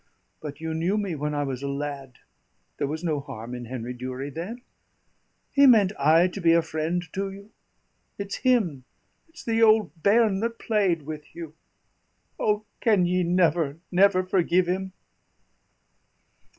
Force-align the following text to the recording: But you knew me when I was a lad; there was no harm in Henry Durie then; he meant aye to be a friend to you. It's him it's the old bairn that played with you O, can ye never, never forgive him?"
But 0.41 0.59
you 0.59 0.73
knew 0.73 0.97
me 0.97 1.13
when 1.13 1.35
I 1.35 1.43
was 1.43 1.61
a 1.61 1.67
lad; 1.67 2.13
there 2.77 2.87
was 2.87 3.03
no 3.03 3.19
harm 3.19 3.53
in 3.53 3.65
Henry 3.65 3.93
Durie 3.93 4.31
then; 4.31 4.63
he 5.51 5.67
meant 5.67 5.91
aye 5.99 6.27
to 6.29 6.41
be 6.41 6.53
a 6.53 6.63
friend 6.63 7.03
to 7.13 7.29
you. 7.29 7.51
It's 8.17 8.37
him 8.37 8.83
it's 9.29 9.43
the 9.43 9.61
old 9.61 9.91
bairn 10.01 10.39
that 10.39 10.57
played 10.57 11.03
with 11.03 11.35
you 11.35 11.53
O, 12.39 12.65
can 12.79 13.05
ye 13.05 13.21
never, 13.21 13.77
never 13.91 14.23
forgive 14.25 14.65
him?" 14.65 14.93